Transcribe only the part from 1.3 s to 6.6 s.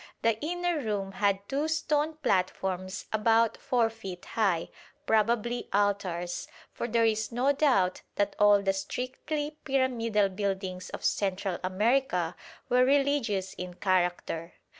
two stone platforms about 4 feet high, probably altars: